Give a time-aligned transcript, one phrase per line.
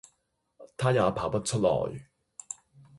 [0.77, 2.07] 他也跑不出來